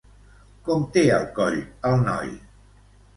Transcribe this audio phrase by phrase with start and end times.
[0.69, 1.59] Com té el coll
[1.91, 2.33] el noi?